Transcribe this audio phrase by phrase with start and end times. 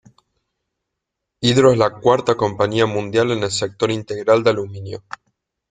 [1.41, 5.03] Hydro es la cuarta compañía mundial en el sector integral del aluminio.